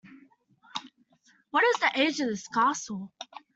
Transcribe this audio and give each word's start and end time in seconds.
What 1.51 1.63
is 1.63 1.75
the 1.75 1.99
age 2.01 2.19
of 2.21 2.29
this 2.29 2.47
castle? 2.47 3.11